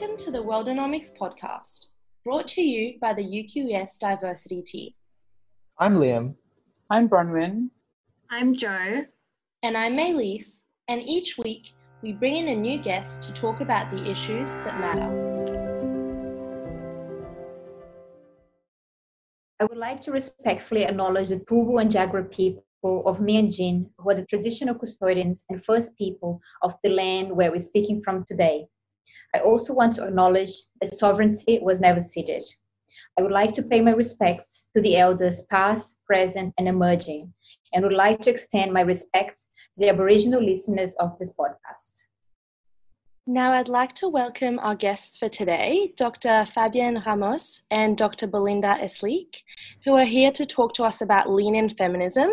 [0.00, 1.88] Welcome to the Worldonomics podcast,
[2.24, 4.92] brought to you by the UQS Diversity Team.
[5.76, 6.36] I'm Liam.
[6.88, 7.68] I'm Bronwyn.
[8.30, 9.04] I'm Joe.
[9.62, 13.90] And I'm Maylise, and each week we bring in a new guest to talk about
[13.90, 15.10] the issues that matter.
[19.60, 22.62] I would like to respectfully acknowledge the Turrbal and Jagera people
[23.04, 27.60] of Meanjin, who are the traditional custodians and first people of the land where we're
[27.60, 28.66] speaking from today.
[29.34, 32.44] I also want to acknowledge that sovereignty was never ceded.
[33.18, 37.32] I would like to pay my respects to the elders past, present, and emerging,
[37.72, 39.48] and would like to extend my respects
[39.78, 42.06] to the Aboriginal listeners of this podcast.
[43.26, 46.44] Now, I'd like to welcome our guests for today, Dr.
[46.46, 48.26] Fabienne Ramos and Dr.
[48.26, 49.44] Belinda Eslique,
[49.84, 52.30] who are here to talk to us about lean in feminism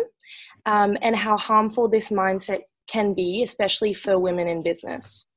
[0.66, 5.27] um, and how harmful this mindset can be, especially for women in business.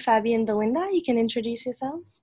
[0.00, 2.22] Fabi and Belinda, you can introduce yourselves.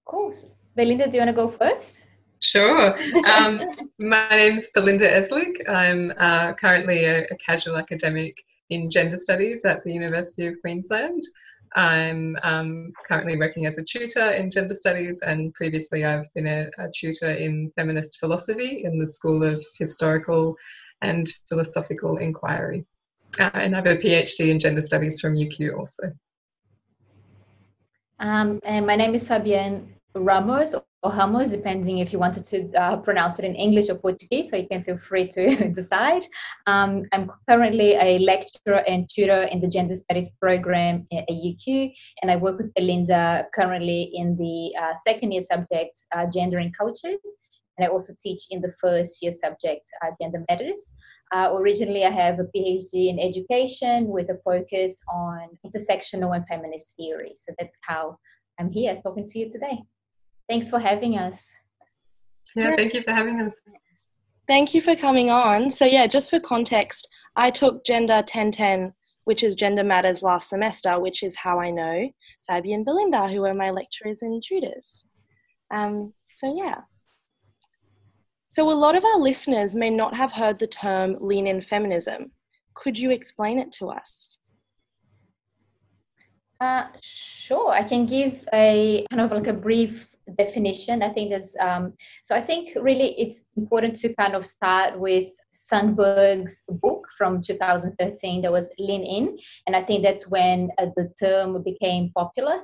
[0.00, 0.46] Of course.
[0.74, 2.00] Belinda, do you want to go first?
[2.40, 2.98] Sure.
[3.28, 3.60] Um,
[4.00, 5.62] my name's Belinda Eslique.
[5.68, 11.22] I'm uh, currently a, a, casual academic in gender studies at the University of Queensland.
[11.76, 16.70] I'm um, currently working as a tutor in gender studies, and previously I've been a,
[16.78, 20.56] a tutor in feminist philosophy in the School of Historical
[21.02, 22.86] and Philosophical Inquiry.
[23.38, 26.12] Uh, and I have a PhD in gender studies from UQ also.
[28.20, 32.96] Um, and my name is Fabienne Ramos or Ramos, depending if you wanted to uh,
[32.98, 36.26] pronounce it in English or Portuguese, so you can feel free to decide.
[36.66, 41.90] Um, I'm currently a lecturer and tutor in the Gender Studies program at UQ,
[42.20, 46.76] and I work with Belinda currently in the uh, second year subject, uh, Gender and
[46.76, 47.20] Cultures,
[47.78, 50.92] and I also teach in the first year subject, uh, Gender Matters.
[51.32, 56.94] Uh, originally, I have a PhD in education with a focus on intersectional and feminist
[56.96, 57.32] theory.
[57.36, 58.18] So that's how
[58.58, 59.82] I'm here talking to you today.
[60.48, 61.52] Thanks for having us.
[62.56, 63.62] Yeah, thank you for having us.
[64.48, 65.70] Thank you for coming on.
[65.70, 68.92] So, yeah, just for context, I took Gender 1010,
[69.22, 72.10] which is Gender Matters last semester, which is how I know
[72.50, 75.04] Fabi and Belinda, who are my lecturers and tutors.
[75.72, 76.80] Um, so, yeah.
[78.52, 82.32] So, a lot of our listeners may not have heard the term lean in feminism.
[82.74, 84.38] Could you explain it to us?
[86.60, 91.00] Uh, sure, I can give a kind of like a brief definition.
[91.00, 91.92] I think there's um,
[92.24, 98.42] so I think really it's important to kind of start with Sandberg's book from 2013
[98.42, 102.62] that was Lean In, and I think that's when uh, the term became popular.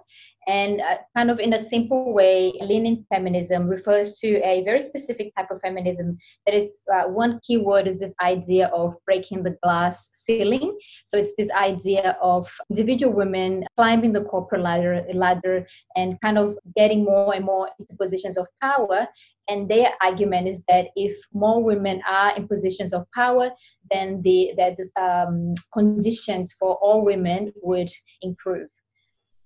[0.48, 4.80] And uh, kind of in a simple way, lean in feminism refers to a very
[4.80, 6.18] specific type of feminism.
[6.46, 10.78] That is, uh, one key word is this idea of breaking the glass ceiling.
[11.06, 16.56] So it's this idea of individual women climbing the corporate ladder, ladder and kind of
[16.76, 19.08] getting more and more into positions of power.
[19.48, 23.50] And their argument is that if more women are in positions of power,
[23.90, 27.90] then the that um, conditions for all women would
[28.22, 28.68] improve.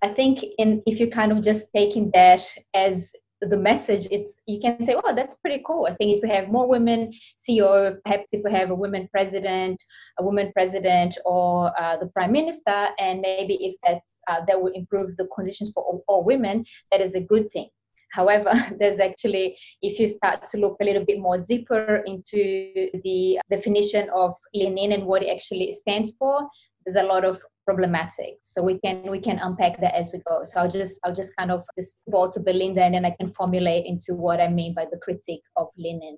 [0.02, 2.42] I think in if you kind of just taking that
[2.74, 3.12] as
[3.42, 5.86] the message, it's you can say, oh, that's pretty cool.
[5.86, 9.82] I think if we have more women CEO, perhaps if we have a woman president,
[10.18, 14.72] a woman president, or uh, the prime minister, and maybe if that uh, that will
[14.72, 17.68] improve the conditions for all, all women, that is a good thing.
[18.10, 23.38] However, there's actually, if you start to look a little bit more deeper into the
[23.50, 26.48] definition of lean in and what it actually stands for,
[26.84, 30.42] there's a lot of problematic so we can we can unpack that as we go.
[30.44, 33.30] So i'll just i'll just kind of just ball to belinda and then i can
[33.32, 36.16] formulate into what i mean by the critique of lean in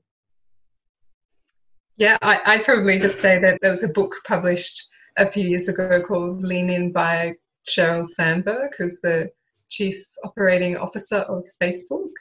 [1.96, 4.88] yeah I, i'd probably just say that there was a book published
[5.18, 7.34] a few years ago called lean in by
[7.68, 9.30] Sheryl Sandberg who's the
[9.72, 12.12] chief operating officer of facebook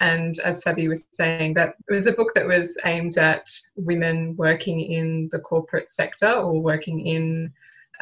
[0.00, 4.36] and as Fabi was saying, that it was a book that was aimed at women
[4.36, 7.52] working in the corporate sector or working in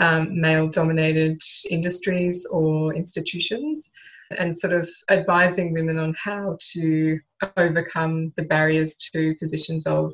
[0.01, 1.41] um, male dominated
[1.71, 3.91] industries or institutions
[4.37, 7.19] and sort of advising women on how to
[7.57, 10.13] overcome the barriers to positions of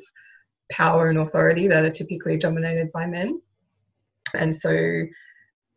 [0.71, 3.41] power and authority that are typically dominated by men.
[4.37, 5.03] And so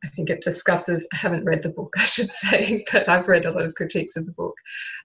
[0.04, 3.46] I think it discusses, I haven't read the book, I should say, but I've read
[3.46, 4.54] a lot of critiques of the book.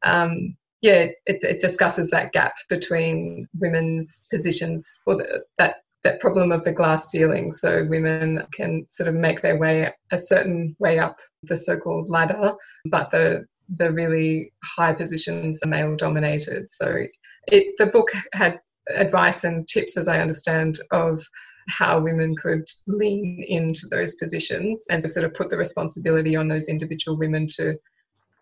[0.04, 6.54] Um, yeah, it, it, discusses that gap between women's positions or the, that that problem
[6.54, 7.51] of the glass ceiling.
[7.51, 12.54] So women can sort of make their way a certain way up the so-called ladder,
[12.86, 16.72] but the the really high positions are male dominated.
[16.72, 17.04] So
[17.48, 18.60] it the book had
[18.96, 21.22] advice and tips, as I understand, of
[21.68, 26.48] how women could lean into those positions and to sort of put the responsibility on
[26.48, 27.78] those individual women to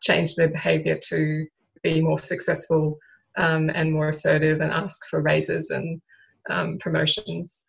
[0.02, 1.46] change their behavior to
[1.84, 2.98] be more successful
[3.38, 6.02] um, and more assertive and ask for raises and
[6.50, 7.64] um, promotions.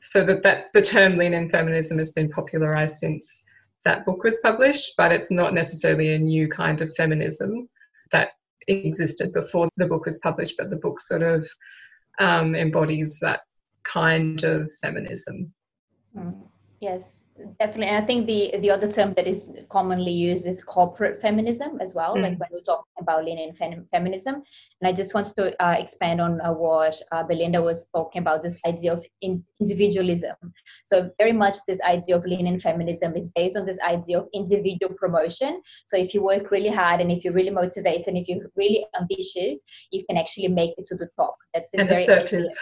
[0.00, 3.42] So that, that the term lean in feminism has been popularized since
[3.84, 7.68] that book was published, but it's not necessarily a new kind of feminism
[8.12, 8.30] that
[8.68, 11.48] existed before the book was published, but the book sort of
[12.20, 13.40] um, embodies that
[13.88, 15.52] kind of feminism.
[16.16, 16.48] Mm.
[16.80, 17.24] Yes,
[17.58, 17.86] definitely.
[17.86, 21.92] And I think the the other term that is commonly used is corporate feminism as
[21.92, 22.14] well.
[22.14, 22.22] Mm.
[22.22, 24.36] Like when we're talking about lean fem- feminism,
[24.80, 28.44] and I just want to uh, expand on uh, what uh, Belinda was talking about.
[28.44, 30.36] This idea of in- individualism.
[30.84, 34.94] So very much this idea of lean-in feminism is based on this idea of individual
[34.94, 35.60] promotion.
[35.86, 38.86] So if you work really hard and if you're really motivated and if you're really
[38.98, 41.36] ambitious, you can actually make it to the top.
[41.52, 42.44] That's and assertive.
[42.44, 42.54] Idea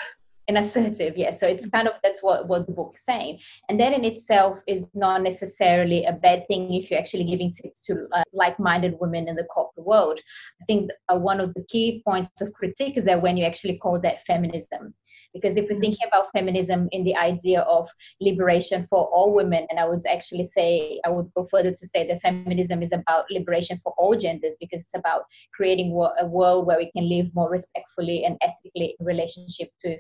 [0.49, 1.33] and assertive yeah.
[1.33, 3.41] So it's kind of that's what what the book's saying.
[3.69, 7.81] And that in itself is not necessarily a bad thing if you're actually giving tips
[7.87, 10.21] to uh, like-minded women in the corporate world.
[10.63, 13.79] I think uh, one of the key points of critique is that when you actually
[13.79, 14.95] call that feminism.
[15.35, 15.81] Because if we're mm-hmm.
[15.81, 17.91] thinking about feminism in the idea of
[18.23, 22.07] liberation for all women and i would actually say i would go further to say
[22.07, 25.91] that feminism is about liberation for all genders because it's about creating
[26.21, 29.99] a world where we can live more respectfully and ethically in relationship to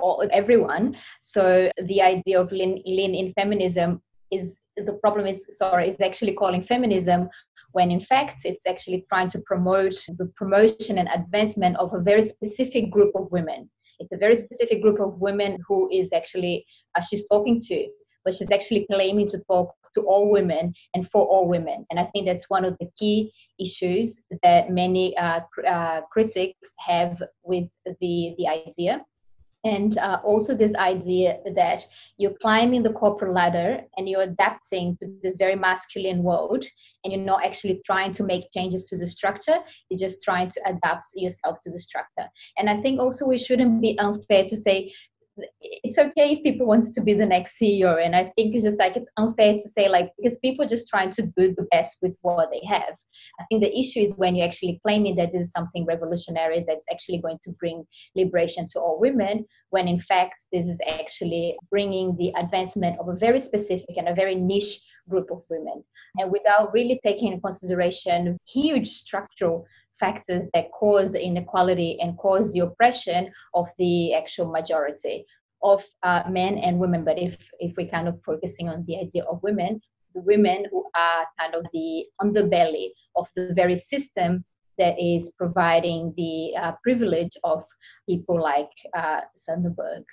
[0.00, 0.96] all, everyone.
[1.20, 6.34] So the idea of lean, lean in feminism is the problem is sorry is actually
[6.34, 7.28] calling feminism
[7.72, 12.22] when in fact it's actually trying to promote the promotion and advancement of a very
[12.22, 13.70] specific group of women.
[13.98, 16.64] It's a very specific group of women who is actually
[16.96, 17.88] uh, she's talking to
[18.24, 21.86] but she's actually claiming to talk to all women and for all women.
[21.90, 27.22] And i think that's one of the key issues that many uh, uh, critics have
[27.42, 29.04] with the the idea
[29.64, 31.86] and uh, also this idea that
[32.16, 36.64] you're climbing the corporate ladder and you're adapting to this very masculine world
[37.04, 39.58] and you're not actually trying to make changes to the structure
[39.88, 42.28] you're just trying to adapt yourself to the structure.
[42.56, 44.92] And i think also we shouldn't be unfair to say
[45.60, 48.04] it's okay if people wants to be the next CEO.
[48.04, 51.10] And I think it's just like it's unfair to say like because people just trying
[51.12, 52.94] to do the best with what they have.
[53.38, 56.86] I think the issue is when you're actually claiming that this is something revolutionary that's
[56.90, 57.84] actually going to bring
[58.14, 63.16] liberation to all women, when in fact this is actually bringing the advancement of a
[63.16, 65.82] very specific and a very niche group of women.
[66.18, 69.66] And without really taking into consideration huge structural
[70.00, 75.26] factors that cause the inequality and cause the oppression of the actual majority
[75.62, 77.04] of uh, men and women.
[77.04, 79.80] But if if we're kind of focusing on the idea of women,
[80.14, 84.44] the women who are kind of the underbelly of the very system
[84.78, 87.62] that is providing the uh, privilege of
[88.08, 90.04] people like uh, Sandberg.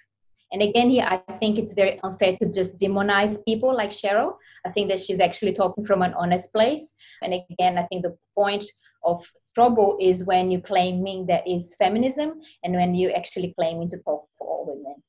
[0.51, 4.35] And again, here I think it's very unfair to just demonize people like Sheryl.
[4.65, 6.93] I think that she's actually talking from an honest place.
[7.21, 8.65] And again, I think the point
[9.03, 13.97] of trouble is when you're claiming that is feminism and when you actually claiming to
[13.97, 15.03] talk for all women.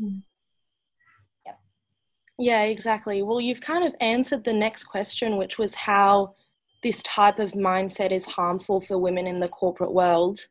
[0.00, 0.22] Mm.
[1.44, 1.52] Yeah.
[2.38, 3.22] Yeah, exactly.
[3.22, 6.34] Well, you've kind of answered the next question, which was how
[6.82, 10.46] this type of mindset is harmful for women in the corporate world.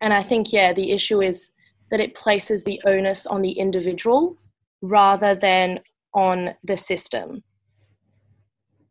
[0.00, 1.50] And I think, yeah, the issue is
[1.90, 4.36] that it places the onus on the individual
[4.80, 5.80] rather than
[6.14, 7.42] on the system.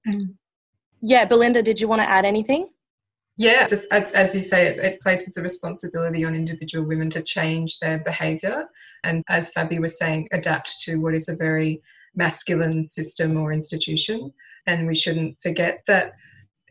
[0.07, 0.35] Mm.
[1.01, 2.69] Yeah, Belinda, did you want to add anything?
[3.41, 7.23] Yeah, just as, as you say, it, it, places the responsibility on individual women to
[7.23, 8.65] change their behaviour.
[9.03, 11.81] And as Fabi was saying, adapt to what is a very
[12.13, 14.31] masculine system or institution.
[14.67, 16.13] And we shouldn't forget that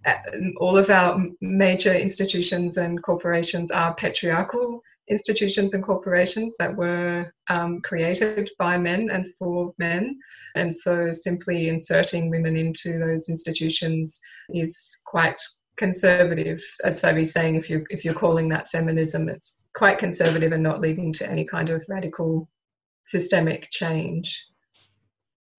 [0.07, 0.15] uh,
[0.59, 7.81] all of our major institutions and corporations are patriarchal institutions and corporations that were um,
[7.81, 10.17] created by men and for men.
[10.55, 15.43] And so simply inserting women into those institutions is quite
[15.81, 20.63] conservative, as Fabi's saying, if you if you're calling that feminism, it's quite conservative and
[20.63, 22.49] not leading to any kind of radical
[23.03, 24.47] systemic change.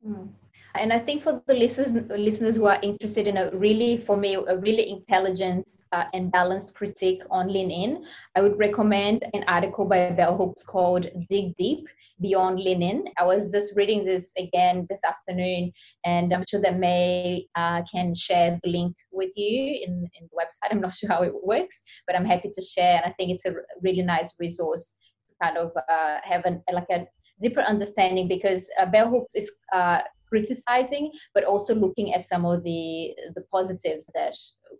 [0.07, 0.29] Mm.
[0.75, 4.35] And I think for the listeners, listeners who are interested in a really, for me,
[4.35, 9.85] a really intelligent uh, and balanced critique on Lean In, I would recommend an article
[9.85, 11.87] by Bell Hooks called Dig Deep
[12.21, 13.05] Beyond Lean In.
[13.17, 15.73] I was just reading this again this afternoon,
[16.05, 20.37] and I'm sure that May uh, can share the link with you in, in the
[20.37, 20.71] website.
[20.71, 22.95] I'm not sure how it works, but I'm happy to share.
[22.97, 24.93] And I think it's a really nice resource
[25.27, 27.05] to kind of uh, have an, like a
[27.41, 29.99] deeper understanding because uh, Bell Hooks is uh,
[30.31, 34.35] criticizing, but also looking at some of the the positives that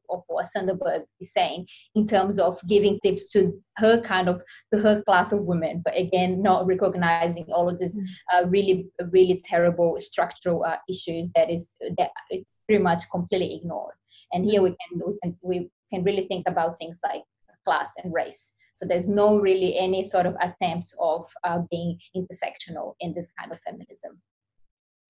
[0.09, 4.41] of what Sandberg is saying in terms of giving tips to her kind of
[4.73, 8.05] to her class of women, but again, not recognizing all of this mm.
[8.33, 13.95] uh, really really terrible structural uh, issues that is that it's pretty much completely ignored.
[14.33, 17.23] And here we can we can we can really think about things like
[17.65, 18.53] class and race.
[18.73, 23.51] So there's no really any sort of attempt of uh, being intersectional in this kind
[23.51, 24.19] of feminism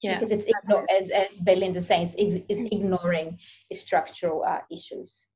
[0.01, 0.19] yeah.
[0.19, 3.37] because it's igno- as as Belinda says, it's, it's ignoring
[3.73, 5.27] structural uh, issues.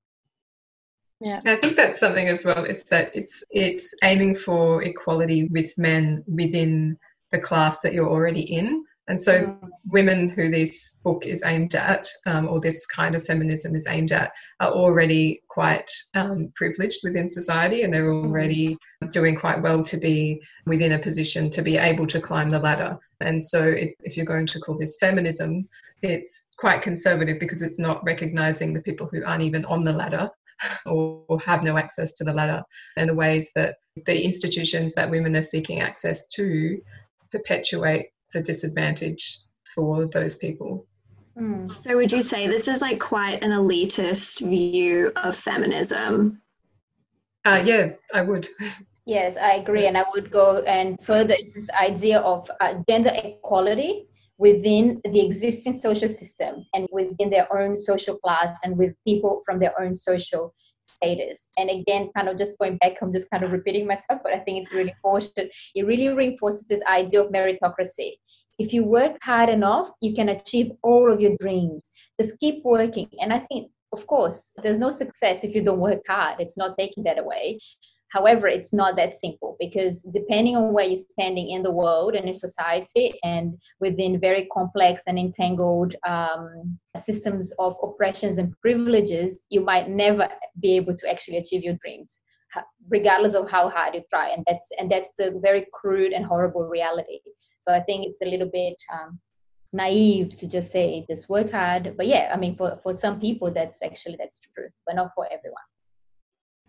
[1.22, 2.66] Yeah, I think that's something as well.
[2.66, 6.98] It's that it's it's aiming for equality with men within
[7.32, 9.70] the class that you're already in, and so mm.
[9.86, 14.12] women who this book is aimed at, um, or this kind of feminism is aimed
[14.12, 18.26] at, are already quite um, privileged within society, and they're mm.
[18.26, 18.78] already
[19.12, 22.98] doing quite well to be within a position to be able to climb the ladder.
[23.22, 25.68] And so, if, if you're going to call this feminism,
[26.02, 30.30] it's quite conservative because it's not recognizing the people who aren't even on the ladder
[30.86, 32.64] or, or, have no access to the ladder
[32.98, 36.82] and the ways that the institutions that women are seeking access to
[37.32, 39.40] perpetuate the disadvantage
[39.74, 40.86] for those people.
[41.38, 41.66] Hmm.
[41.66, 46.42] So, would you say this is like quite an elitist view of feminism?
[47.46, 48.48] Uh, yeah, I would.
[49.08, 49.86] Yes, I agree.
[49.86, 54.08] And I would go and further it's this idea of uh, gender equality
[54.40, 59.60] within the existing social system and within their own social class and with people from
[59.60, 61.50] their own social status.
[61.58, 64.40] And again, kind of just going back, I'm just kind of repeating myself, but I
[64.40, 65.52] think it's really important.
[65.76, 68.14] It really reinforces this idea of meritocracy.
[68.58, 71.90] If you work hard enough, you can achieve all of your dreams.
[72.22, 73.10] Just keep working.
[73.20, 76.40] And I think, of course, there's no success if you don't work hard.
[76.40, 77.60] It's not taking that away.
[78.10, 82.30] However, it's not that simple because depending on where you're standing in the world and
[82.30, 89.60] in society and within very complex and entangled um, systems of oppressions and privileges, you
[89.60, 90.30] might never
[90.62, 92.20] be able to actually achieve your dreams
[92.90, 96.64] regardless of how hard you try and that's and that's the very crude and horrible
[96.64, 97.20] reality
[97.66, 99.20] so i think it's a little bit um,
[99.74, 103.52] naive to just say just work hard but yeah i mean for, for some people
[103.52, 105.68] that's actually that's true but not for everyone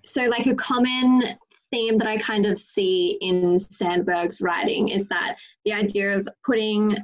[0.04, 1.36] so like a common
[1.70, 6.96] theme that I kind of see in Sandberg's writing is that the idea of putting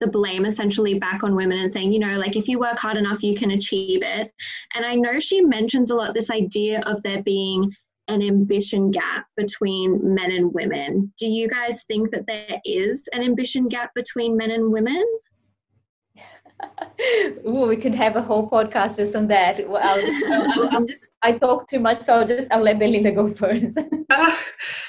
[0.00, 2.96] the blame essentially back on women and saying, you know, like if you work hard
[2.96, 4.32] enough, you can achieve it.
[4.74, 7.74] And I know she mentions a lot this idea of there being
[8.08, 11.12] an ambition gap between men and women.
[11.18, 15.04] Do you guys think that there is an ambition gap between men and women?
[17.46, 19.68] Ooh, we could have a whole podcast just on that.
[19.68, 23.34] Well, I'll, I'm just, I talk too much, so I'll just I'll let Belinda go
[23.34, 23.66] first.
[23.76, 23.82] uh,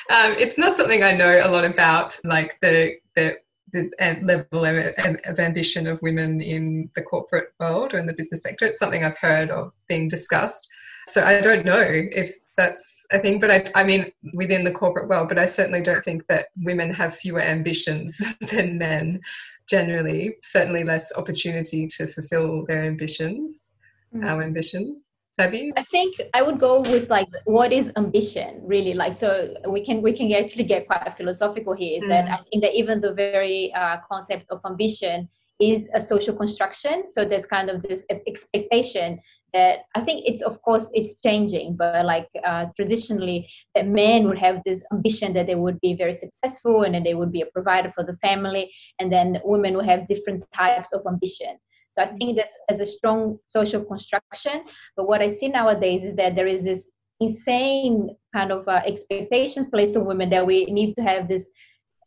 [0.10, 3.38] um, it's not something I know a lot about, like the the
[3.74, 3.90] the
[4.22, 4.94] level of,
[5.26, 8.66] of, ambition of women in the corporate world or in the business sector.
[8.66, 10.70] It's something I've heard of being discussed.
[11.08, 15.10] So I don't know if that's a thing, but I, I mean, within the corporate
[15.10, 18.22] world, but I certainly don't think that women have fewer ambitions
[18.52, 19.22] than men
[19.68, 23.72] generally certainly less opportunity to fulfill their ambitions,
[24.14, 24.26] mm.
[24.26, 25.04] our ambitions.
[25.40, 25.72] Fabi?
[25.76, 30.02] I think I would go with like what is ambition really like so we can
[30.02, 32.08] we can actually get quite philosophical here is mm.
[32.08, 35.28] that I think that even the very uh, concept of ambition
[35.60, 39.20] is a social construction so there's kind of this expectation
[39.54, 44.38] that I think it's of course it's changing, but like uh, traditionally, that men would
[44.38, 47.46] have this ambition that they would be very successful and then they would be a
[47.48, 51.58] provider for the family, and then women would have different types of ambition.
[51.90, 54.66] So I think that's as a strong social construction.
[54.98, 56.90] But what I see nowadays is that there is this
[57.22, 61.48] insane kind of uh, expectations placed on women that we need to have this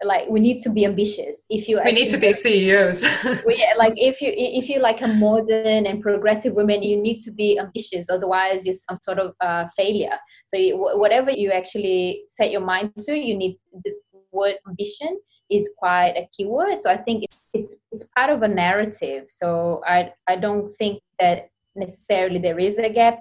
[0.03, 1.45] like we need to be ambitious.
[1.51, 3.03] If you we need to be ceos
[3.47, 7.33] we, like if you if you like a modern and progressive woman you need to
[7.33, 10.17] be ambitious otherwise you're some sort of uh, failure.
[10.47, 14.01] So you, whatever you actually set your mind to you need this
[14.31, 15.19] word ambition
[15.51, 16.83] is quite a key word.
[16.83, 19.25] So i think it's it's it's part of a narrative.
[19.29, 23.21] So i i don't think that necessarily there is a gap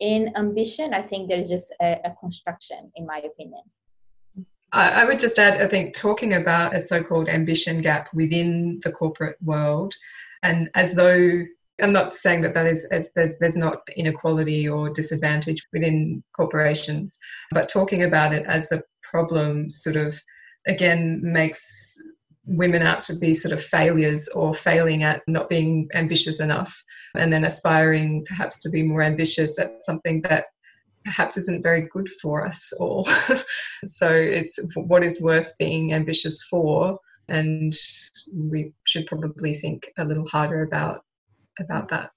[0.00, 0.94] in ambition.
[0.94, 3.62] I think there is just a, a construction in my opinion
[4.72, 8.92] I, would just add, I think, talking about a so called ambition gap within the
[8.92, 9.94] corporate world,
[10.42, 11.44] and as though
[11.80, 17.18] I'm not saying that that is there's there's not inequality or disadvantage within corporations,
[17.50, 20.20] but talking about it as a problem sort of
[20.66, 21.96] again makes
[22.44, 26.82] women out to be sort of failures or failing at not being ambitious enough
[27.14, 30.46] and then aspiring perhaps to be more ambitious at something that
[31.08, 33.04] perhaps isn't very good for us all.
[33.86, 36.98] so it's what is worth being ambitious for,
[37.28, 37.72] and
[38.34, 41.04] we should probably think a little harder about
[41.58, 42.10] about that.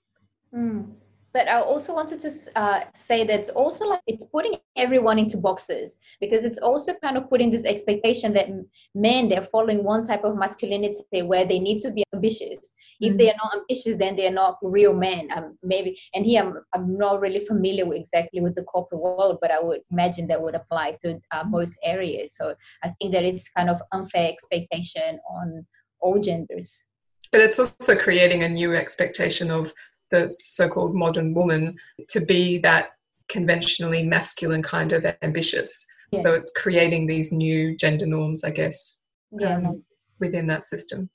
[0.53, 0.91] Mm.
[1.33, 5.37] But I also wanted to uh, say that it's also like it's putting everyone into
[5.37, 8.47] boxes because it's also kind of putting this expectation that
[8.93, 12.59] men they're following one type of masculinity where they need to be ambitious.
[12.59, 13.11] Mm-hmm.
[13.11, 15.29] If they are not ambitious, then they're not real men.
[15.35, 19.37] Um, maybe and here I'm I'm not really familiar with exactly with the corporate world,
[19.41, 22.35] but I would imagine that would apply to uh, most areas.
[22.35, 25.65] So I think that it's kind of unfair expectation on
[26.01, 26.83] all genders.
[27.31, 29.73] But it's also creating a new expectation of
[30.11, 31.75] the so-called modern woman
[32.09, 32.89] to be that
[33.29, 35.85] conventionally masculine kind of ambitious.
[36.11, 36.19] Yeah.
[36.19, 39.57] So it's creating these new gender norms, I guess, yeah.
[39.57, 39.83] um,
[40.19, 41.09] within that system.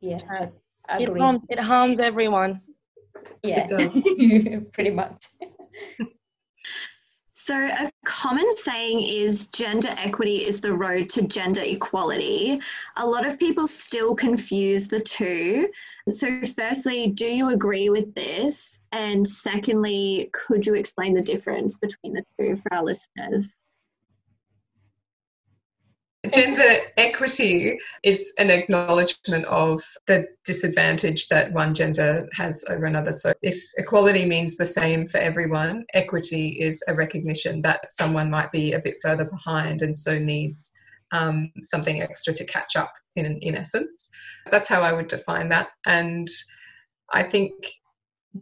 [0.00, 0.16] Yeah,
[0.98, 2.60] it harms, it harms everyone.
[3.42, 4.64] Yeah, it does.
[4.72, 5.26] pretty much.
[7.48, 12.60] So, a common saying is gender equity is the road to gender equality.
[12.98, 15.70] A lot of people still confuse the two.
[16.10, 18.80] So, firstly, do you agree with this?
[18.92, 23.64] And secondly, could you explain the difference between the two for our listeners?
[26.32, 33.12] Gender equity is an acknowledgement of the disadvantage that one gender has over another.
[33.12, 38.50] So, if equality means the same for everyone, equity is a recognition that someone might
[38.50, 40.72] be a bit further behind and so needs
[41.12, 44.08] um, something extra to catch up, in, in essence.
[44.50, 45.68] That's how I would define that.
[45.86, 46.28] And
[47.12, 47.52] I think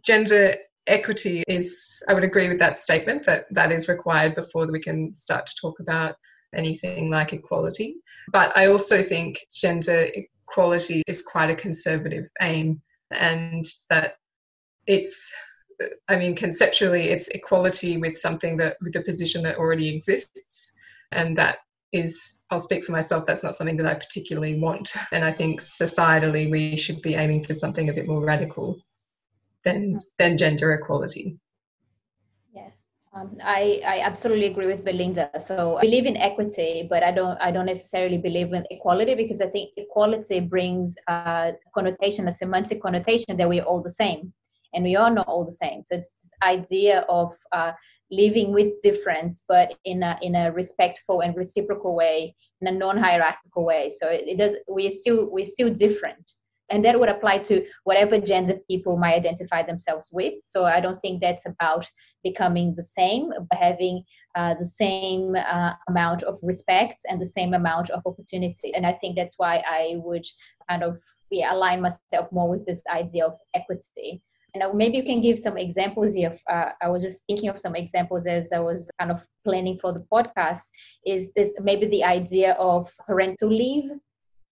[0.03, 0.55] gender
[0.87, 5.13] equity is, I would agree with that statement that that is required before we can
[5.13, 6.15] start to talk about
[6.55, 7.97] anything like equality.
[8.31, 14.17] But I also think gender equality is quite a conservative aim, and that
[14.85, 15.31] it's,
[16.09, 20.77] I mean, conceptually, it's equality with something that, with a position that already exists,
[21.11, 21.59] and that
[21.93, 24.93] is, I'll speak for myself, that's not something that I particularly want.
[25.11, 28.77] And I think societally, we should be aiming for something a bit more radical
[29.63, 31.37] than, than gender equality.
[33.17, 35.29] Um, I, I absolutely agree with Belinda.
[35.39, 39.41] So I believe in equity, but I don't I don't necessarily believe in equality because
[39.41, 44.33] I think equality brings a connotation, a semantic connotation that we're all the same,
[44.73, 45.83] and we are not all the same.
[45.85, 47.71] So it's this idea of uh,
[48.11, 53.65] living with difference, but in a in a respectful and reciprocal way, in a non-hierarchical
[53.65, 53.91] way.
[53.97, 56.31] So it, it does we're still we're still different
[56.69, 60.99] and that would apply to whatever gender people might identify themselves with so i don't
[60.99, 61.89] think that's about
[62.23, 64.03] becoming the same but having
[64.35, 68.93] uh, the same uh, amount of respect and the same amount of opportunity and i
[68.93, 70.25] think that's why i would
[70.69, 70.99] kind of
[71.29, 74.21] yeah, align myself more with this idea of equity
[74.53, 76.35] and maybe you can give some examples here.
[76.49, 79.93] Uh, I was just thinking of some examples as I was kind of planning for
[79.93, 80.61] the podcast.
[81.05, 83.91] Is this maybe the idea of parental leave?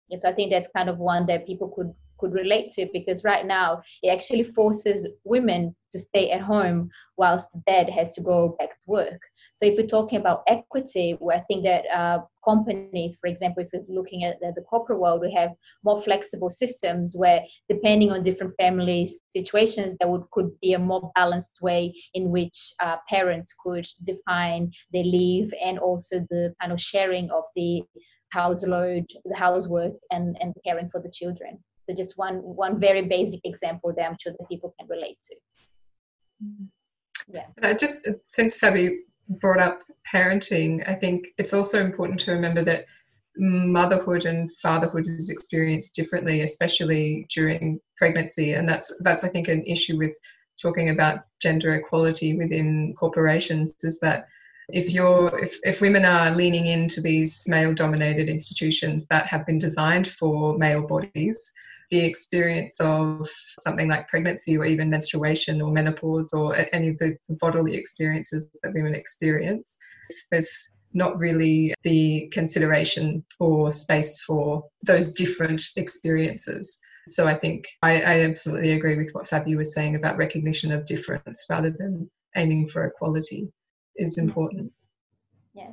[0.10, 3.46] Yes, I think that's kind of one that people could could relate to because right
[3.46, 8.56] now it actually forces women to stay at home whilst the dad has to go
[8.60, 9.22] back to work.
[9.56, 13.70] So if we're talking about equity, where I think that uh, companies, for example, if
[13.72, 15.52] we're looking at the, the, corporate world, we have
[15.86, 21.10] more flexible systems where, depending on different family situations, there would could be a more
[21.16, 26.82] balanced way in which uh, parents could define their leave and also the kind of
[26.82, 27.82] sharing of the
[28.32, 31.64] house load, the housework, and and caring for the children.
[31.88, 35.36] So just one one very basic example that I'm sure that people can relate to.
[37.28, 37.48] Yeah.
[37.62, 38.98] Uh, just since Fabi
[39.30, 42.86] brought up parenting, I think it's also important to remember that
[43.38, 49.64] motherhood and fatherhood is experienced differently, especially during pregnancy, and that's that's I think an
[49.66, 50.16] issue with
[50.62, 54.28] talking about gender equality within corporations is that
[54.70, 59.58] if you're if, if women are leaning into these male dominated institutions that have been
[59.58, 61.54] designed for male bodies
[61.92, 63.28] the experience of
[63.60, 68.74] something like pregnancy or even menstruation or menopause or any of the bodily experiences that
[68.74, 69.78] women experience,
[70.32, 76.80] there's not really the consideration or space for those different experiences.
[77.08, 80.86] So I think I, I absolutely agree with what Fabi was saying about recognition of
[80.86, 83.48] difference rather than aiming for equality
[83.98, 84.72] is important.
[85.54, 85.72] Yeah.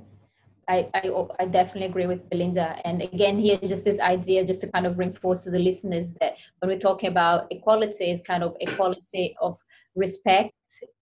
[0.73, 2.77] I, I, I, definitely agree with Belinda.
[2.87, 6.37] And again, here just this idea, just to kind of reinforce to the listeners that
[6.59, 9.59] when we're talking about equality, is kind of equality of
[9.95, 10.55] respect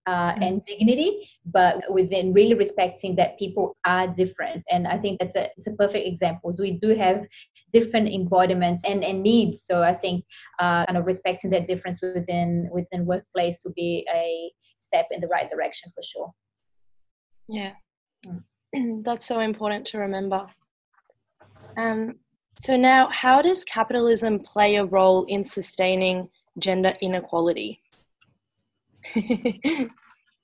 [0.08, 0.42] uh, mm-hmm.
[0.42, 4.64] and dignity, but within really respecting that people are different.
[4.68, 6.52] And I think that's a it's a perfect example.
[6.52, 7.24] So we do have
[7.72, 9.62] different embodiments and, and needs.
[9.62, 10.24] So I think
[10.58, 15.28] uh, kind of respecting that difference within within workplace would be a step in the
[15.28, 16.32] right direction for sure.
[17.48, 17.74] Yeah.
[18.26, 18.42] Mm.
[19.02, 20.46] That's so important to remember.
[21.76, 22.16] Um,
[22.58, 26.28] so, now how does capitalism play a role in sustaining
[26.58, 27.80] gender inequality?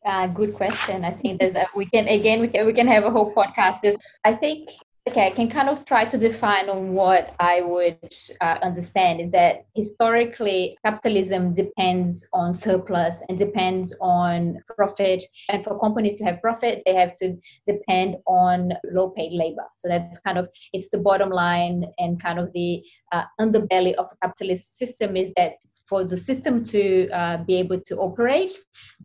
[0.06, 1.04] uh, good question.
[1.04, 3.82] I think there's a, we can again we can we can have a whole podcast.
[3.82, 4.70] Just I think
[5.08, 9.30] okay, I can kind of try to define on what I would uh, understand is
[9.30, 15.22] that historically capitalism depends on surplus and depends on profit.
[15.48, 19.64] And for companies to have profit, they have to depend on low paid labor.
[19.76, 24.06] So that's kind of, it's the bottom line and kind of the uh, underbelly of
[24.06, 25.52] a capitalist system is that
[25.86, 28.50] for the system to uh, be able to operate,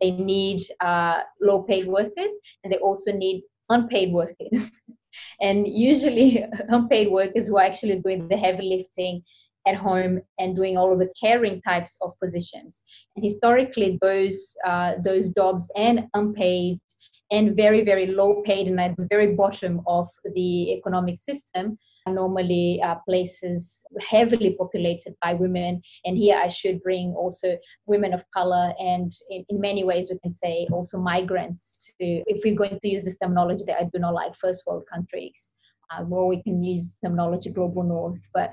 [0.00, 2.34] they need uh, low paid workers
[2.64, 4.70] and they also need unpaid workers.
[5.40, 9.22] and usually unpaid workers who are actually doing the heavy lifting
[9.66, 12.82] at home and doing all of the caring types of positions.
[13.14, 16.80] And historically, those uh, those jobs and unpaid
[17.30, 22.80] and very very low paid and at the very bottom of the economic system normally
[22.82, 25.80] uh, places heavily populated by women.
[26.04, 30.18] And here I should bring also women of color and in, in many ways we
[30.18, 33.98] can say also migrants to, if we're going to use this terminology that I do
[33.98, 35.50] not like, first world countries.
[35.90, 38.52] Uh, we can use terminology global north, but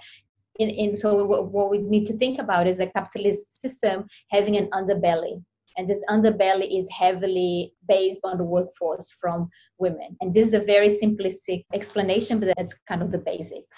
[0.60, 4.70] in, in so what we need to think about is a capitalist system having an
[4.74, 5.42] underbelly
[5.80, 10.18] and this underbelly is heavily based on the workforce from women.
[10.20, 13.78] And this is a very simplistic explanation, but that's kind of the basics,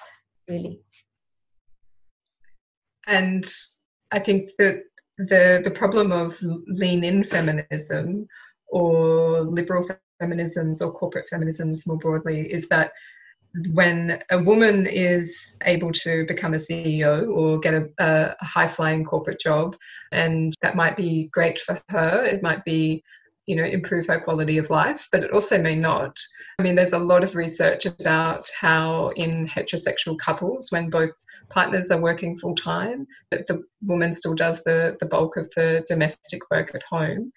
[0.50, 0.82] really.
[3.06, 3.46] And
[4.12, 4.82] I think that
[5.20, 8.28] the the problem of lean in feminism
[8.70, 9.88] or liberal
[10.20, 12.94] feminisms or corporate feminisms more broadly is that
[13.74, 19.04] when a woman is able to become a CEO or get a, a high flying
[19.04, 19.76] corporate job,
[20.12, 23.04] and that might be great for her, it might be
[23.48, 26.16] you know improve her quality of life but it also may not.
[26.60, 31.12] I mean there's a lot of research about how in heterosexual couples when both
[31.50, 35.84] partners are working full time that the woman still does the the bulk of the
[35.88, 37.32] domestic work at home.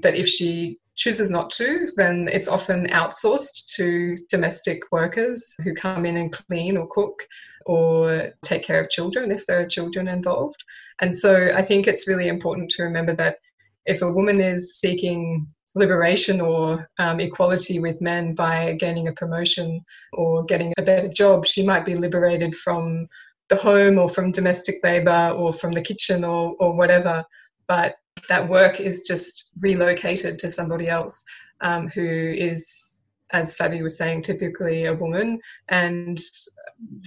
[0.00, 6.04] But if she chooses not to, then it's often outsourced to domestic workers who come
[6.04, 7.26] in and clean or cook
[7.66, 10.62] or take care of children if there are children involved.
[11.00, 13.38] And so I think it's really important to remember that
[13.86, 19.80] if a woman is seeking liberation or um, equality with men by gaining a promotion
[20.12, 23.08] or getting a better job, she might be liberated from
[23.48, 27.24] the home or from domestic labor or from the kitchen or, or whatever.
[27.66, 27.96] But
[28.28, 31.24] that work is just relocated to somebody else
[31.60, 36.20] um, who is, as Fabi was saying, typically a woman, and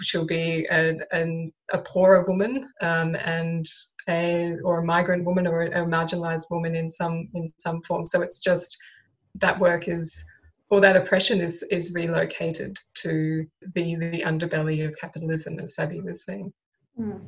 [0.01, 3.65] she'll be a, a, a poorer woman um, and
[4.08, 8.04] a or a migrant woman or a, a marginalized woman in some in some form.
[8.04, 8.78] So it's just
[9.36, 10.23] that work is
[10.69, 16.23] or that oppression is is relocated to the the underbelly of capitalism, as Fabi was
[16.23, 16.54] saying.
[16.99, 17.21] Mm.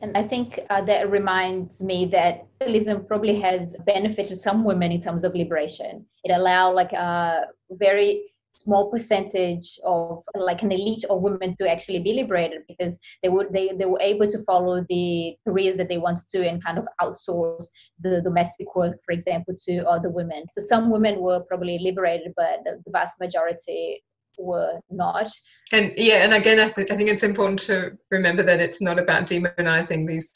[0.00, 5.00] And I think uh, that reminds me that capitalism probably has benefited some women in
[5.00, 6.06] terms of liberation.
[6.24, 8.22] It allowed like a very
[8.58, 13.52] small percentage of like an elite of women to actually be liberated because they would
[13.52, 16.84] they, they were able to follow the careers that they wanted to and kind of
[17.00, 17.66] outsource
[18.00, 22.58] the domestic work for example to other women so some women were probably liberated but
[22.64, 24.02] the vast majority
[24.38, 25.28] were not.
[25.72, 28.98] And yeah, and again, I, th- I think it's important to remember that it's not
[28.98, 30.32] about demonizing these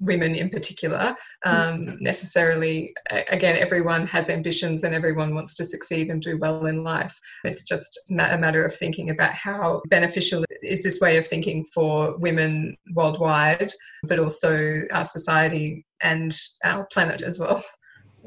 [0.00, 1.14] women in particular.
[1.44, 1.94] Um, mm-hmm.
[2.00, 2.92] necessarily,
[3.30, 7.18] again, everyone has ambitions and everyone wants to succeed and do well in life.
[7.44, 12.18] It's just a matter of thinking about how beneficial is this way of thinking for
[12.18, 13.72] women worldwide,
[14.04, 17.64] but also our society and our planet as well.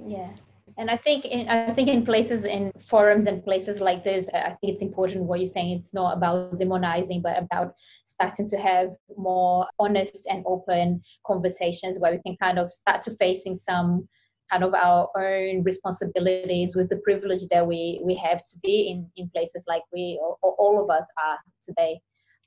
[0.08, 0.30] Yeah
[0.78, 4.56] and i think in i think in places in forums and places like this i
[4.60, 5.78] think it's important what you're saying.
[5.78, 7.74] It's not about demonizing but about
[8.06, 13.16] starting to have more honest and open conversations where we can kind of start to
[13.18, 14.08] facing some
[14.52, 19.10] kind of our own responsibilities with the privilege that we we have to be in
[19.16, 22.00] in places like we or, or all of us are today.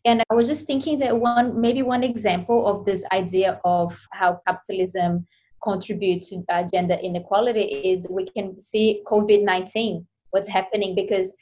[0.05, 4.41] And i was just thinking that one maybe one example of this idea of how
[4.47, 5.27] capitalism
[5.63, 11.35] contribute to uh, gender inequality is we can see COVID-19, what's happening because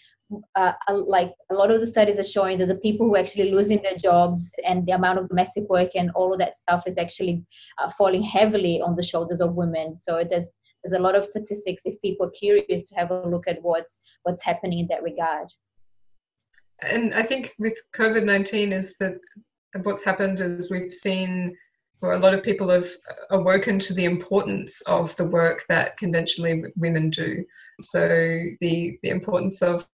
[0.57, 3.51] uh, like a lot of the studies are showing that the people who are actually
[3.51, 6.99] losing their jobs and the amount of domestic work and all of that stuff is
[6.99, 7.45] actually
[7.79, 9.99] uh, falling heavily on the shoulders of women.
[9.99, 10.47] So there's
[10.83, 14.01] there's a lot of statistics if people are curious to have a look at what's
[14.25, 15.49] what's happening in that regard.
[16.83, 19.15] And I think with COVID nineteen is that
[19.83, 21.57] what's happened is we've seen
[22.01, 22.87] where a lot of people have
[23.31, 27.45] awoken to the importance of the work that conventionally women do.
[27.81, 28.09] So
[28.61, 29.89] the the importance of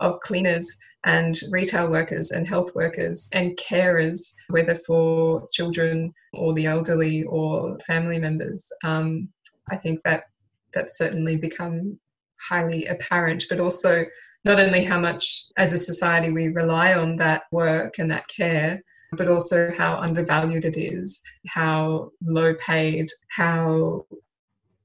[0.00, 6.66] of cleaners and retail workers and health workers and carers, whether for children or the
[6.66, 8.70] elderly or family members.
[8.82, 9.28] Um,
[9.70, 10.24] I think that
[10.72, 11.98] that's certainly become
[12.40, 14.04] highly apparent, but also
[14.44, 18.82] not only how much as a society we rely on that work and that care,
[19.16, 24.06] but also how undervalued it is, how low paid, how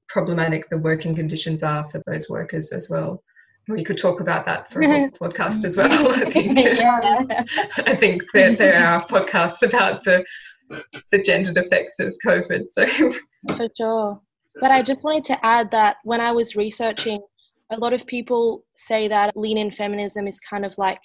[0.08, 3.24] problematic the working conditions are for those workers as well.
[3.68, 6.12] We could talk about that for a whole podcast as well.
[6.12, 7.44] I think, yeah.
[7.86, 10.26] I think there, there are podcasts about the
[11.12, 12.68] the gendered effects of COVID.
[12.68, 14.22] So for sure.
[14.60, 17.22] But I just wanted to add that when I was researching,
[17.72, 21.00] a lot of people say that lean in feminism is kind of like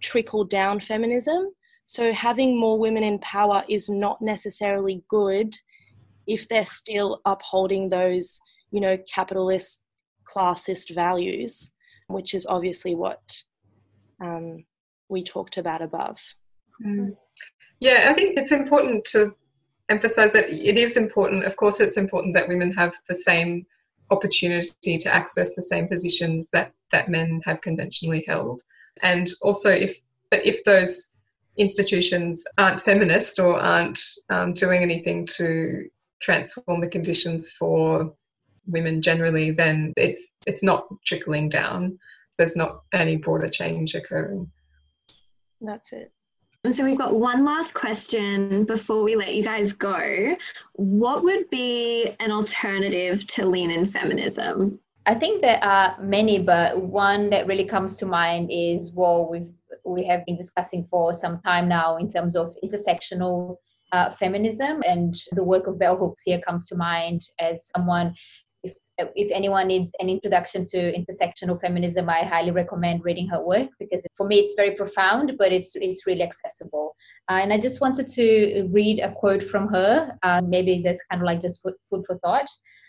[0.00, 1.50] trickle down feminism.
[1.86, 5.56] So having more women in power is not necessarily good
[6.26, 8.40] if they're still upholding those,
[8.72, 9.82] you know, capitalist,
[10.24, 11.70] classist values,
[12.08, 13.20] which is obviously what
[14.20, 14.64] um,
[15.08, 16.18] we talked about above.
[16.84, 17.16] Mm.
[17.78, 19.34] Yeah, I think it's important to
[19.88, 21.44] emphasize that it is important.
[21.44, 23.64] Of course, it's important that women have the same
[24.10, 28.62] opportunity to access the same positions that that men have conventionally held,
[29.02, 31.15] and also if but if those
[31.58, 35.88] institutions aren't feminist or aren't um, doing anything to
[36.20, 38.14] transform the conditions for
[38.66, 41.98] women generally, then it's it's not trickling down.
[42.38, 44.50] There's not any broader change occurring.
[45.60, 46.12] That's it.
[46.70, 50.36] So we've got one last question before we let you guys go.
[50.72, 54.80] What would be an alternative to lean in feminism?
[55.06, 59.48] I think there are many, but one that really comes to mind is what we've
[59.84, 63.56] we have been discussing for some time now in terms of intersectional
[63.92, 68.14] uh, feminism, and the work of Bell Hooks here comes to mind as someone
[68.66, 68.74] if,
[69.14, 74.04] if anyone needs an introduction to intersectional feminism, I highly recommend reading her work because
[74.16, 76.96] for me it's very profound, but it's it's really accessible.
[77.30, 80.16] Uh, and I just wanted to read a quote from her.
[80.22, 82.48] Uh, maybe that's kind of like just food, food for thought.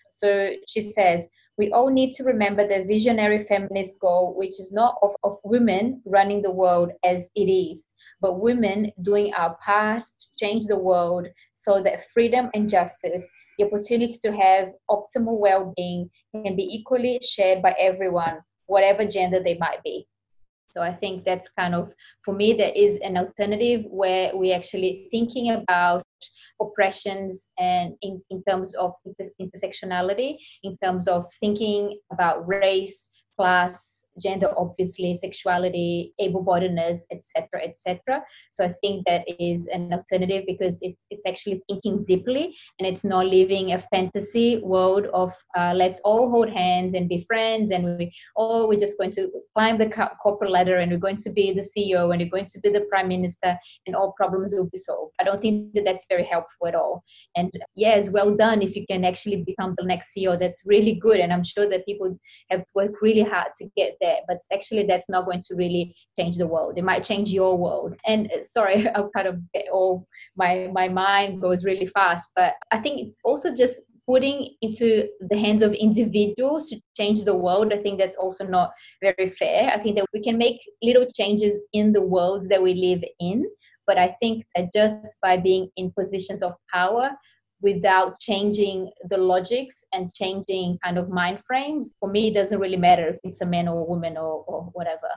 [0.09, 4.95] So she says, we all need to remember the visionary feminist goal, which is not
[5.01, 7.87] of, of women running the world as it is,
[8.21, 13.65] but women doing our part to change the world so that freedom and justice the
[13.65, 16.09] opportunity to have optimal well-being
[16.43, 20.07] can be equally shared by everyone whatever gender they might be
[20.69, 21.91] so i think that's kind of
[22.23, 26.03] for me there is an alternative where we're actually thinking about
[26.62, 34.03] oppressions and in, in terms of inter- intersectionality in terms of thinking about race class
[34.19, 41.06] gender obviously sexuality able-bodiedness etc etc so i think that is an alternative because it's
[41.10, 46.30] it's actually thinking deeply and it's not living a fantasy world of uh, let's all
[46.30, 49.89] hold hands and be friends and we oh we're just going to climb the
[50.21, 52.86] corporate ladder and we're going to be the ceo and we're going to be the
[52.89, 55.13] prime minister and all problems will be solved.
[55.19, 57.03] I don't think that that's very helpful at all.
[57.36, 61.19] And yes well done if you can actually become the next ceo that's really good
[61.19, 62.17] and i'm sure that people
[62.49, 65.95] have worked really hard to get there there but actually that's not going to really
[66.17, 66.77] change the world.
[66.77, 67.91] It might change your world.
[68.05, 72.53] And uh, sorry i'll kind of get all my my mind goes really fast but
[72.71, 74.87] i think also just putting into
[75.31, 79.69] the hands of individuals to change the world i think that's also not very fair.
[79.69, 83.45] I think that we can make little changes in the worlds that we live in
[83.87, 87.11] but i think that just by being in positions of power
[87.61, 92.77] without changing the logics and changing kind of mind frames for me it doesn't really
[92.77, 95.09] matter if it's a man or a woman or, or whatever.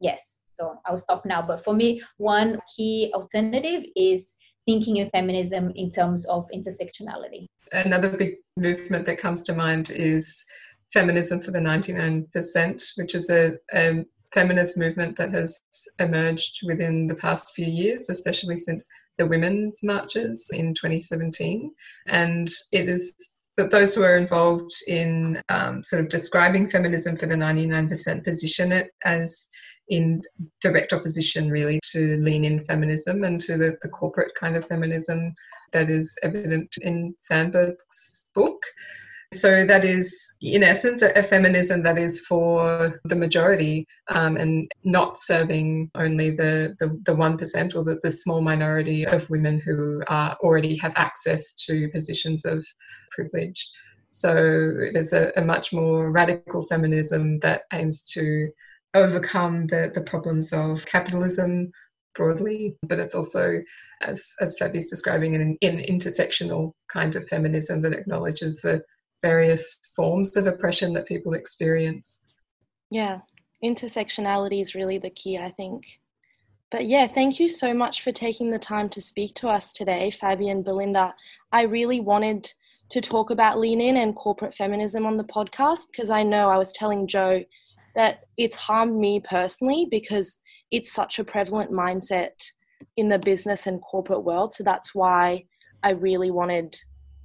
[0.00, 1.42] Yes so i'll stop now.
[1.42, 4.34] But for me one key alternative is
[4.66, 7.46] thinking of feminism in terms of intersectionality.
[7.72, 10.44] Another big movement that comes to mind is
[10.92, 15.62] feminism for the 99% which is a, a feminist movement that has
[15.98, 18.88] emerged within the past few years, especially since
[19.22, 21.72] the women's marches in 2017.
[22.08, 23.14] And it is
[23.56, 28.72] that those who are involved in um, sort of describing feminism for the 99% position
[28.72, 29.48] it as
[29.88, 30.20] in
[30.60, 35.32] direct opposition really to lean in feminism and to the, the corporate kind of feminism
[35.72, 38.60] that is evident in Sandberg's book.
[39.32, 45.16] So that is, in essence, a, feminism that is for the majority um, and not
[45.16, 50.36] serving only the, the, the 1% or the, the small minority of women who are,
[50.42, 52.66] already have access to positions of
[53.10, 53.70] privilege.
[54.10, 58.48] So it is a, a much more radical feminism that aims to
[58.94, 61.72] overcome the, the problems of capitalism
[62.14, 63.60] broadly, but it's also,
[64.02, 68.82] as, as Fabi's describing, an, an intersectional kind of feminism that acknowledges the
[69.22, 72.26] various forms of oppression that people experience.
[72.90, 73.20] Yeah,
[73.64, 75.84] intersectionality is really the key, I think.
[76.70, 80.10] But yeah, thank you so much for taking the time to speak to us today,
[80.10, 81.14] Fabi and Belinda.
[81.52, 82.52] I really wanted
[82.90, 86.58] to talk about lean in and corporate feminism on the podcast because I know I
[86.58, 87.44] was telling Joe
[87.94, 92.52] that it's harmed me personally because it's such a prevalent mindset
[92.96, 94.54] in the business and corporate world.
[94.54, 95.44] So that's why
[95.82, 96.76] I really wanted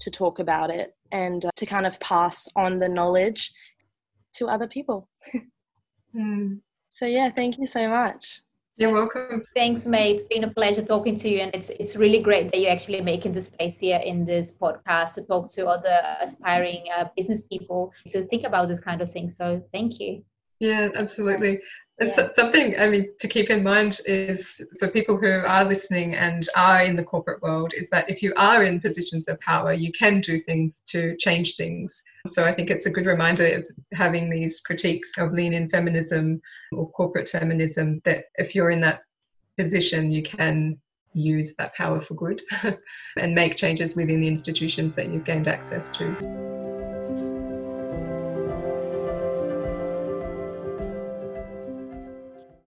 [0.01, 3.51] to talk about it and uh, to kind of pass on the knowledge
[4.33, 5.09] to other people.
[6.15, 6.59] mm.
[6.89, 8.41] So, yeah, thank you so much.
[8.77, 9.41] You're welcome.
[9.55, 10.17] Thanks, mate.
[10.17, 13.01] It's been a pleasure talking to you, and it's it's really great that you're actually
[13.01, 17.91] making the space here in this podcast to talk to other aspiring uh, business people
[18.09, 19.29] to think about this kind of thing.
[19.29, 20.23] So, thank you.
[20.59, 21.59] Yeah, absolutely.
[21.99, 22.15] And yeah.
[22.15, 26.47] so, something I mean to keep in mind is for people who are listening and
[26.55, 29.91] are in the corporate world is that if you are in positions of power, you
[29.91, 32.03] can do things to change things.
[32.27, 36.39] So I think it's a good reminder of having these critiques of lean in feminism
[36.71, 39.01] or corporate feminism that if you're in that
[39.57, 40.77] position, you can
[41.13, 42.41] use that power for good
[43.17, 46.76] and make changes within the institutions that you've gained access to.